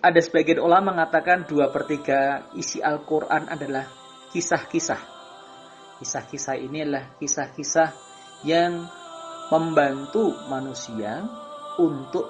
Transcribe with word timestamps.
ada 0.00 0.20
sebagian 0.24 0.64
ulama 0.64 0.96
mengatakan 0.96 1.44
dua 1.44 1.68
per 1.68 1.84
tiga 1.84 2.48
isi 2.56 2.80
Al-Quran 2.80 3.44
adalah 3.44 3.84
kisah-kisah. 4.32 5.20
Kisah-kisah 6.00 6.56
ini 6.56 6.80
adalah 6.80 7.12
kisah-kisah 7.20 7.92
yang 8.48 8.88
membantu 9.52 10.32
manusia 10.48 11.28
untuk 11.76 12.24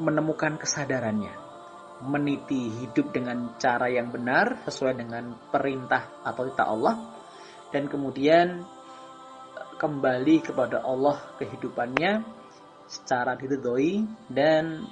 menemukan 0.00 0.56
kesadarannya, 0.56 1.36
meniti 2.08 2.72
hidup 2.72 3.12
dengan 3.12 3.60
cara 3.60 3.92
yang 3.92 4.08
benar 4.08 4.64
sesuai 4.64 4.96
dengan 4.96 5.36
perintah 5.52 6.24
atau 6.24 6.48
titah 6.48 6.68
Allah, 6.72 6.94
dan 7.68 7.84
kemudian 7.84 8.64
kembali 9.76 10.40
kepada 10.40 10.80
Allah 10.80 11.36
kehidupannya 11.36 12.24
secara 12.88 13.36
diridhoi 13.36 14.08
dan 14.32 14.88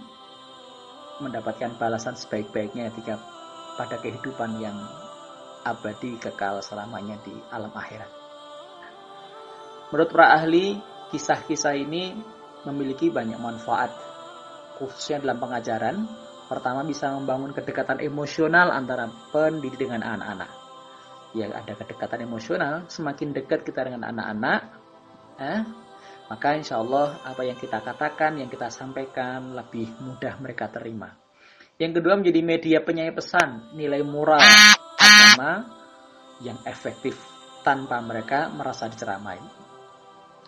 mendapatkan 1.24 1.74
balasan 1.80 2.14
sebaik-baiknya 2.14 2.92
ketika 2.92 3.16
pada 3.80 3.96
kehidupan 3.98 4.60
yang 4.60 4.76
abadi 5.64 6.20
kekal 6.20 6.60
selamanya 6.60 7.16
di 7.24 7.32
alam 7.48 7.72
akhirat. 7.72 8.10
Menurut 9.90 10.10
para 10.12 10.36
ahli, 10.36 10.78
kisah-kisah 11.10 11.74
ini 11.78 12.12
memiliki 12.68 13.08
banyak 13.08 13.38
manfaat, 13.40 13.92
khususnya 14.76 15.24
dalam 15.24 15.40
pengajaran. 15.40 15.96
Pertama 16.44 16.84
bisa 16.84 17.08
membangun 17.16 17.56
kedekatan 17.56 18.04
emosional 18.04 18.68
antara 18.68 19.08
pendidik 19.32 19.80
dengan 19.80 20.04
anak-anak. 20.04 20.50
Ya 21.32 21.50
ada 21.50 21.72
kedekatan 21.72 22.28
emosional, 22.28 22.84
semakin 22.86 23.32
dekat 23.32 23.64
kita 23.64 23.88
dengan 23.88 24.12
anak-anak, 24.12 24.60
eh, 25.40 25.60
maka 26.24 26.56
insya 26.56 26.80
Allah 26.80 27.20
apa 27.20 27.44
yang 27.44 27.60
kita 27.60 27.84
katakan, 27.84 28.40
yang 28.40 28.48
kita 28.48 28.72
sampaikan 28.72 29.52
lebih 29.52 29.92
mudah 30.00 30.40
mereka 30.40 30.72
terima. 30.72 31.12
Yang 31.76 32.00
kedua 32.00 32.14
menjadi 32.16 32.40
media 32.40 32.78
penyayang 32.80 33.18
pesan, 33.18 33.48
nilai 33.76 34.00
moral 34.00 34.40
agama 34.96 35.68
yang 36.40 36.56
efektif 36.64 37.18
tanpa 37.60 38.00
mereka 38.00 38.48
merasa 38.48 38.88
diceramai. 38.88 39.36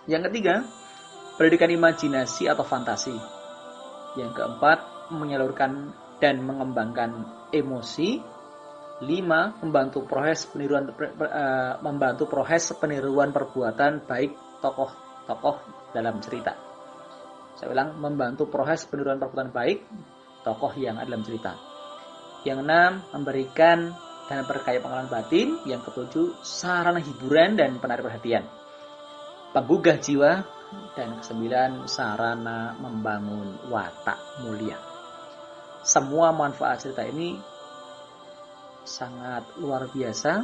Yang 0.08 0.30
ketiga, 0.30 0.64
pendidikan 1.36 1.70
imajinasi 1.76 2.48
atau 2.48 2.64
fantasi. 2.64 3.16
Yang 4.16 4.32
keempat, 4.32 5.10
menyalurkan 5.12 5.92
dan 6.22 6.40
mengembangkan 6.40 7.10
emosi. 7.52 8.22
Lima, 9.04 9.52
membantu 9.60 10.08
proses 10.08 10.48
peniruan 10.48 10.88
uh, 10.88 11.76
membantu 11.84 12.24
proses 12.32 12.72
peniruan 12.80 13.28
perbuatan 13.28 14.08
baik 14.08 14.32
tokoh 14.64 15.05
tokoh 15.26 15.58
dalam 15.92 16.22
cerita. 16.22 16.54
Saya 17.56 17.72
ulang, 17.72 17.98
membantu 18.00 18.48
proses 18.48 18.84
peniruan 18.86 19.20
perbuatan 19.20 19.50
baik 19.52 19.78
tokoh 20.46 20.70
yang 20.78 21.02
ada 21.02 21.10
dalam 21.10 21.26
cerita. 21.26 21.58
Yang 22.46 22.58
enam, 22.62 22.90
memberikan 23.10 23.78
dan 24.30 24.46
berkaya 24.46 24.78
pengalaman 24.78 25.10
batin. 25.10 25.58
Yang 25.66 25.90
ketujuh, 25.90 26.26
sarana 26.46 27.02
hiburan 27.02 27.58
dan 27.58 27.82
penarik 27.82 28.06
perhatian. 28.06 28.46
Penggugah 29.50 29.98
jiwa. 29.98 30.32
Dan 30.98 31.22
kesembilan, 31.22 31.86
sarana 31.86 32.74
membangun 32.82 33.70
watak 33.70 34.18
mulia. 34.42 34.74
Semua 35.86 36.34
manfaat 36.34 36.82
cerita 36.82 37.06
ini 37.06 37.38
sangat 38.82 39.46
luar 39.62 39.86
biasa. 39.86 40.42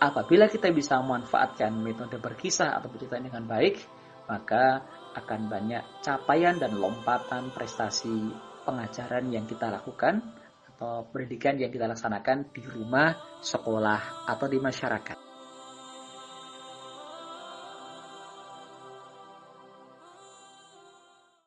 Apabila 0.00 0.46
kita 0.46 0.70
bisa 0.70 1.02
memanfaatkan 1.02 1.74
metode 1.76 2.16
berkisah 2.22 2.78
atau 2.78 2.88
bercerita 2.88 3.18
dengan 3.18 3.42
baik, 3.44 3.99
maka 4.30 4.86
akan 5.18 5.50
banyak 5.50 5.82
capaian 6.06 6.54
dan 6.54 6.78
lompatan 6.78 7.50
prestasi 7.50 8.30
pengajaran 8.62 9.26
yang 9.34 9.50
kita 9.50 9.66
lakukan 9.66 10.22
atau 10.70 11.02
pendidikan 11.10 11.58
yang 11.58 11.74
kita 11.74 11.90
laksanakan 11.90 12.54
di 12.54 12.62
rumah, 12.62 13.12
sekolah, 13.42 14.30
atau 14.30 14.46
di 14.46 14.62
masyarakat. 14.62 15.29